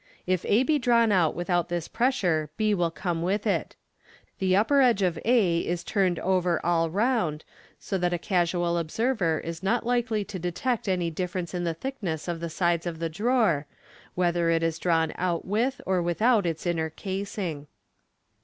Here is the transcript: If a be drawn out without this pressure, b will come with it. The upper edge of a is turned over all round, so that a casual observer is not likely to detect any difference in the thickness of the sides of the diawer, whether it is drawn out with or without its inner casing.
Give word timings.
If 0.25 0.43
a 0.47 0.63
be 0.63 0.79
drawn 0.79 1.11
out 1.11 1.35
without 1.35 1.69
this 1.69 1.87
pressure, 1.87 2.49
b 2.57 2.73
will 2.73 2.89
come 2.89 3.21
with 3.21 3.45
it. 3.45 3.75
The 4.39 4.55
upper 4.55 4.81
edge 4.81 5.03
of 5.03 5.19
a 5.23 5.59
is 5.59 5.83
turned 5.83 6.17
over 6.17 6.59
all 6.65 6.89
round, 6.89 7.43
so 7.79 7.99
that 7.99 8.11
a 8.11 8.17
casual 8.17 8.79
observer 8.79 9.39
is 9.45 9.61
not 9.61 9.85
likely 9.85 10.25
to 10.25 10.39
detect 10.39 10.87
any 10.87 11.11
difference 11.11 11.53
in 11.53 11.65
the 11.65 11.75
thickness 11.75 12.27
of 12.27 12.39
the 12.39 12.49
sides 12.49 12.87
of 12.87 12.97
the 12.97 13.11
diawer, 13.11 13.65
whether 14.15 14.49
it 14.49 14.63
is 14.63 14.79
drawn 14.79 15.13
out 15.17 15.45
with 15.45 15.79
or 15.85 16.01
without 16.01 16.47
its 16.47 16.65
inner 16.65 16.89
casing. 16.89 17.67